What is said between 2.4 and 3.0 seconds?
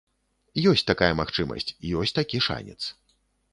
шанец.